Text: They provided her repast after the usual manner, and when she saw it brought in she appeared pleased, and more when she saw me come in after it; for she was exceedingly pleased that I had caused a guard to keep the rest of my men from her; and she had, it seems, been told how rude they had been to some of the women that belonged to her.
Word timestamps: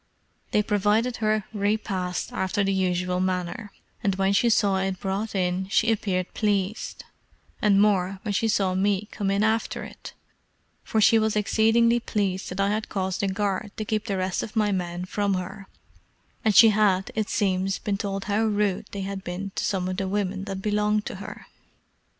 They 0.49 0.63
provided 0.63 1.17
her 1.17 1.43
repast 1.53 2.33
after 2.33 2.63
the 2.63 2.73
usual 2.73 3.19
manner, 3.19 3.71
and 4.03 4.15
when 4.15 4.33
she 4.33 4.49
saw 4.49 4.77
it 4.79 4.99
brought 4.99 5.35
in 5.35 5.67
she 5.69 5.91
appeared 5.91 6.33
pleased, 6.33 7.03
and 7.61 7.79
more 7.79 8.17
when 8.23 8.33
she 8.33 8.47
saw 8.47 8.73
me 8.73 9.07
come 9.11 9.29
in 9.29 9.43
after 9.43 9.83
it; 9.83 10.15
for 10.83 11.01
she 11.01 11.19
was 11.19 11.35
exceedingly 11.35 11.99
pleased 11.99 12.49
that 12.49 12.59
I 12.59 12.69
had 12.71 12.89
caused 12.89 13.21
a 13.21 13.27
guard 13.27 13.73
to 13.77 13.85
keep 13.85 14.07
the 14.07 14.17
rest 14.17 14.41
of 14.41 14.55
my 14.55 14.71
men 14.71 15.05
from 15.05 15.35
her; 15.35 15.67
and 16.43 16.55
she 16.55 16.69
had, 16.69 17.11
it 17.13 17.29
seems, 17.29 17.77
been 17.77 17.99
told 17.99 18.23
how 18.23 18.45
rude 18.45 18.87
they 18.93 19.01
had 19.01 19.23
been 19.23 19.51
to 19.53 19.63
some 19.63 19.87
of 19.87 19.97
the 19.97 20.07
women 20.07 20.45
that 20.45 20.63
belonged 20.63 21.05
to 21.05 21.17
her. 21.17 21.45